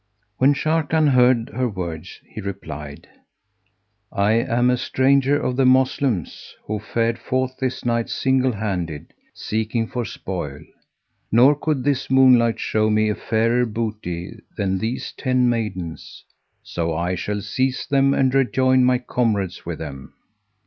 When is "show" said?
12.59-12.89